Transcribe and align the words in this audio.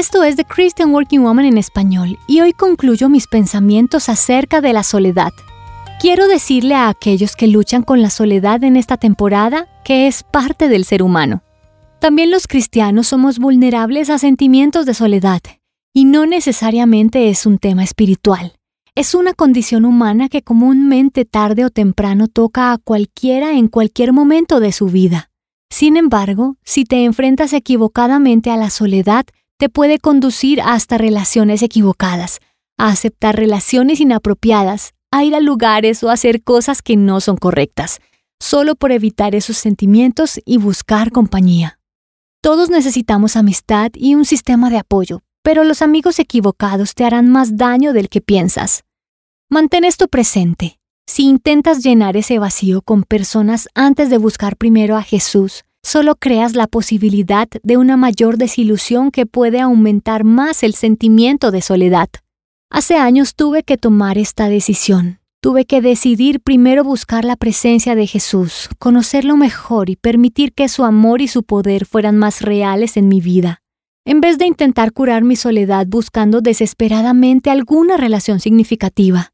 Esto 0.00 0.24
es 0.24 0.36
The 0.36 0.46
Christian 0.46 0.94
Working 0.94 1.20
Woman 1.20 1.44
en 1.44 1.58
español 1.58 2.18
y 2.26 2.40
hoy 2.40 2.54
concluyo 2.54 3.10
mis 3.10 3.26
pensamientos 3.26 4.08
acerca 4.08 4.62
de 4.62 4.72
la 4.72 4.82
soledad. 4.82 5.30
Quiero 6.00 6.26
decirle 6.26 6.74
a 6.74 6.88
aquellos 6.88 7.36
que 7.36 7.46
luchan 7.46 7.82
con 7.82 8.00
la 8.00 8.08
soledad 8.08 8.64
en 8.64 8.76
esta 8.76 8.96
temporada 8.96 9.68
que 9.84 10.06
es 10.06 10.22
parte 10.22 10.70
del 10.70 10.86
ser 10.86 11.02
humano. 11.02 11.42
También 12.00 12.30
los 12.30 12.46
cristianos 12.46 13.08
somos 13.08 13.38
vulnerables 13.38 14.08
a 14.08 14.16
sentimientos 14.16 14.86
de 14.86 14.94
soledad 14.94 15.42
y 15.92 16.06
no 16.06 16.24
necesariamente 16.24 17.28
es 17.28 17.44
un 17.44 17.58
tema 17.58 17.84
espiritual. 17.84 18.54
Es 18.94 19.14
una 19.14 19.34
condición 19.34 19.84
humana 19.84 20.30
que 20.30 20.40
comúnmente 20.40 21.26
tarde 21.26 21.66
o 21.66 21.68
temprano 21.68 22.26
toca 22.26 22.72
a 22.72 22.78
cualquiera 22.78 23.52
en 23.52 23.68
cualquier 23.68 24.14
momento 24.14 24.60
de 24.60 24.72
su 24.72 24.86
vida. 24.86 25.28
Sin 25.68 25.98
embargo, 25.98 26.56
si 26.64 26.84
te 26.84 27.04
enfrentas 27.04 27.52
equivocadamente 27.52 28.50
a 28.50 28.56
la 28.56 28.70
soledad, 28.70 29.26
te 29.60 29.68
puede 29.68 29.98
conducir 29.98 30.62
hasta 30.62 30.96
relaciones 30.96 31.62
equivocadas, 31.62 32.38
a 32.78 32.88
aceptar 32.88 33.36
relaciones 33.36 34.00
inapropiadas, 34.00 34.94
a 35.10 35.22
ir 35.22 35.34
a 35.34 35.40
lugares 35.40 36.02
o 36.02 36.08
hacer 36.08 36.42
cosas 36.42 36.80
que 36.80 36.96
no 36.96 37.20
son 37.20 37.36
correctas, 37.36 38.00
solo 38.40 38.74
por 38.74 38.90
evitar 38.90 39.34
esos 39.34 39.58
sentimientos 39.58 40.40
y 40.46 40.56
buscar 40.56 41.12
compañía. 41.12 41.78
Todos 42.40 42.70
necesitamos 42.70 43.36
amistad 43.36 43.90
y 43.94 44.14
un 44.14 44.24
sistema 44.24 44.70
de 44.70 44.78
apoyo, 44.78 45.20
pero 45.42 45.62
los 45.62 45.82
amigos 45.82 46.18
equivocados 46.20 46.94
te 46.94 47.04
harán 47.04 47.28
más 47.28 47.58
daño 47.58 47.92
del 47.92 48.08
que 48.08 48.22
piensas. 48.22 48.84
Mantén 49.50 49.84
esto 49.84 50.08
presente. 50.08 50.78
Si 51.06 51.24
intentas 51.24 51.84
llenar 51.84 52.16
ese 52.16 52.38
vacío 52.38 52.80
con 52.80 53.02
personas 53.02 53.68
antes 53.74 54.08
de 54.08 54.16
buscar 54.16 54.56
primero 54.56 54.96
a 54.96 55.02
Jesús, 55.02 55.64
solo 55.82 56.16
creas 56.16 56.54
la 56.54 56.66
posibilidad 56.66 57.48
de 57.62 57.76
una 57.76 57.96
mayor 57.96 58.36
desilusión 58.36 59.10
que 59.10 59.26
puede 59.26 59.60
aumentar 59.60 60.24
más 60.24 60.62
el 60.62 60.74
sentimiento 60.74 61.50
de 61.50 61.62
soledad. 61.62 62.08
Hace 62.70 62.96
años 62.96 63.34
tuve 63.34 63.62
que 63.62 63.76
tomar 63.76 64.18
esta 64.18 64.48
decisión. 64.48 65.20
Tuve 65.42 65.64
que 65.64 65.80
decidir 65.80 66.40
primero 66.40 66.84
buscar 66.84 67.24
la 67.24 67.36
presencia 67.36 67.94
de 67.94 68.06
Jesús, 68.06 68.68
conocerlo 68.78 69.36
mejor 69.36 69.88
y 69.88 69.96
permitir 69.96 70.52
que 70.52 70.68
su 70.68 70.84
amor 70.84 71.22
y 71.22 71.28
su 71.28 71.42
poder 71.42 71.86
fueran 71.86 72.18
más 72.18 72.42
reales 72.42 72.96
en 72.96 73.08
mi 73.08 73.20
vida 73.20 73.60
en 74.10 74.20
vez 74.20 74.38
de 74.38 74.46
intentar 74.46 74.92
curar 74.92 75.22
mi 75.22 75.36
soledad 75.36 75.86
buscando 75.86 76.40
desesperadamente 76.40 77.50
alguna 77.50 77.96
relación 77.96 78.40
significativa. 78.40 79.32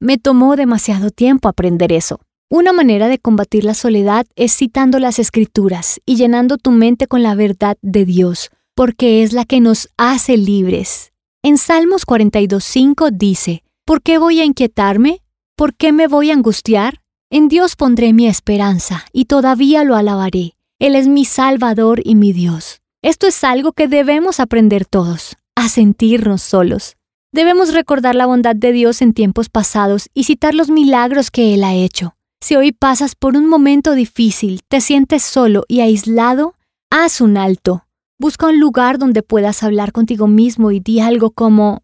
Me 0.00 0.18
tomó 0.18 0.56
demasiado 0.56 1.10
tiempo 1.10 1.48
aprender 1.48 1.92
eso. 1.92 2.20
Una 2.50 2.72
manera 2.72 3.08
de 3.08 3.18
combatir 3.18 3.64
la 3.64 3.74
soledad 3.74 4.26
es 4.34 4.56
citando 4.56 4.98
las 4.98 5.18
escrituras 5.18 6.00
y 6.06 6.16
llenando 6.16 6.56
tu 6.56 6.70
mente 6.70 7.06
con 7.06 7.22
la 7.22 7.34
verdad 7.34 7.76
de 7.82 8.06
Dios, 8.06 8.50
porque 8.74 9.22
es 9.22 9.34
la 9.34 9.44
que 9.44 9.60
nos 9.60 9.90
hace 9.98 10.38
libres. 10.38 11.12
En 11.42 11.58
Salmos 11.58 12.06
42.5 12.06 13.10
dice, 13.12 13.64
¿Por 13.84 14.00
qué 14.00 14.16
voy 14.16 14.40
a 14.40 14.46
inquietarme? 14.46 15.20
¿Por 15.56 15.74
qué 15.74 15.92
me 15.92 16.06
voy 16.06 16.30
a 16.30 16.34
angustiar? 16.34 17.02
En 17.28 17.48
Dios 17.48 17.76
pondré 17.76 18.14
mi 18.14 18.26
esperanza 18.26 19.04
y 19.12 19.26
todavía 19.26 19.84
lo 19.84 19.94
alabaré. 19.94 20.54
Él 20.78 20.94
es 20.94 21.06
mi 21.06 21.26
Salvador 21.26 22.00
y 22.02 22.14
mi 22.14 22.32
Dios. 22.32 22.80
Esto 23.02 23.26
es 23.26 23.44
algo 23.44 23.72
que 23.72 23.88
debemos 23.88 24.40
aprender 24.40 24.86
todos, 24.86 25.36
a 25.54 25.68
sentirnos 25.68 26.40
solos. 26.40 26.96
Debemos 27.30 27.74
recordar 27.74 28.14
la 28.14 28.24
bondad 28.24 28.56
de 28.56 28.72
Dios 28.72 29.02
en 29.02 29.12
tiempos 29.12 29.50
pasados 29.50 30.08
y 30.14 30.24
citar 30.24 30.54
los 30.54 30.70
milagros 30.70 31.30
que 31.30 31.52
Él 31.52 31.62
ha 31.62 31.74
hecho. 31.74 32.14
Si 32.40 32.54
hoy 32.54 32.72
pasas 32.72 33.14
por 33.16 33.36
un 33.36 33.48
momento 33.48 33.94
difícil, 33.94 34.60
te 34.68 34.80
sientes 34.80 35.22
solo 35.22 35.64
y 35.66 35.80
aislado, 35.80 36.54
haz 36.88 37.20
un 37.20 37.36
alto. 37.36 37.84
Busca 38.18 38.46
un 38.46 38.60
lugar 38.60 38.98
donde 38.98 39.22
puedas 39.22 39.62
hablar 39.62 39.92
contigo 39.92 40.28
mismo 40.28 40.70
y 40.70 40.78
di 40.80 41.00
algo 41.00 41.30
como, 41.30 41.82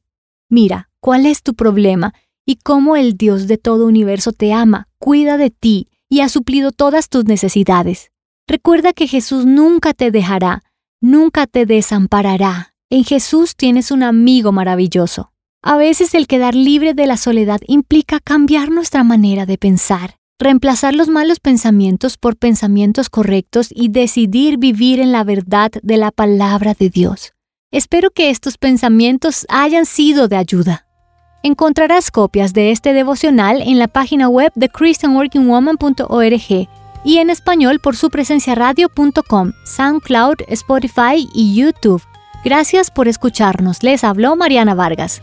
mira, 0.48 0.91
¿cuál 1.00 1.27
es 1.27 1.42
tu 1.42 1.55
problema? 1.55 2.14
Y 2.46 2.56
cómo 2.56 2.96
el 2.96 3.16
Dios 3.16 3.48
de 3.48 3.58
todo 3.58 3.86
universo 3.86 4.33
te 4.33 4.52
ama, 4.52 4.89
cuida 4.98 5.39
de 5.39 5.51
ti 5.51 5.89
y 6.08 6.20
ha 6.20 6.28
suplido 6.28 6.70
todas 6.70 7.08
tus 7.08 7.24
necesidades. 7.24 8.12
Recuerda 8.46 8.92
que 8.92 9.08
Jesús 9.08 9.46
nunca 9.46 9.92
te 9.92 10.11
dejará, 10.11 10.62
nunca 11.01 11.46
te 11.46 11.67
desamparará. 11.67 12.74
En 12.90 13.02
Jesús 13.02 13.57
tienes 13.57 13.90
un 13.90 14.02
amigo 14.02 14.52
maravilloso. 14.52 15.33
A 15.62 15.77
veces 15.77 16.14
el 16.14 16.27
quedar 16.27 16.55
libre 16.55 16.95
de 16.95 17.07
la 17.07 17.17
soledad 17.17 17.61
implica 17.67 18.20
cambiar 18.20 18.70
nuestra 18.70 19.02
manera 19.02 19.46
de 19.46 19.57
pensar, 19.57 20.18
reemplazar 20.44 20.94
los 20.94 21.08
malos 21.08 21.40
pensamientos 21.40 22.16
por 22.16 22.36
pensamientos 22.36 23.10
correctos 23.10 23.68
y 23.70 23.88
decidir 23.88 24.58
vivir 24.58 25.00
en 25.00 25.10
la 25.10 25.24
verdad 25.24 25.72
de 25.82 25.96
la 25.96 26.12
palabra 26.12 26.74
de 26.78 26.90
Dios. 26.90 27.32
Espero 27.72 28.10
que 28.10 28.30
estos 28.30 28.56
pensamientos 28.56 29.46
hayan 29.48 29.86
sido 29.86 30.28
de 30.28 30.36
ayuda. 30.36 30.86
Encontrarás 31.42 32.10
copias 32.10 32.52
de 32.52 32.70
este 32.70 32.92
devocional 32.92 33.60
en 33.60 33.78
la 33.78 33.88
página 33.88 34.28
web 34.28 34.52
de 34.54 34.68
christianworkingwoman.org 34.68 36.68
y 37.04 37.18
en 37.18 37.30
español 37.30 37.80
por 37.80 37.96
su 37.96 38.10
presencia 38.10 38.54
radio.com, 38.54 39.52
SoundCloud, 39.64 40.36
Spotify 40.48 41.28
y 41.34 41.54
YouTube. 41.54 42.02
Gracias 42.44 42.90
por 42.90 43.08
escucharnos. 43.08 43.83
Les 43.83 44.04
habló 44.04 44.36
Mariana 44.36 44.74
Vargas. 44.74 45.20